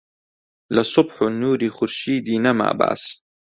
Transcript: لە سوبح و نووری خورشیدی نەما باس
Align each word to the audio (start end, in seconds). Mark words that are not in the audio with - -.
لە 0.75 0.83
سوبح 0.93 1.15
و 1.25 1.27
نووری 1.41 1.69
خورشیدی 1.75 2.37
نەما 2.45 2.69
باس 2.79 3.03